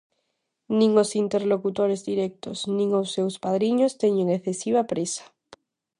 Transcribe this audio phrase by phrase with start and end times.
[0.77, 5.25] Nin os interlocutores directos nin os seus padriños teñen excesiva présa.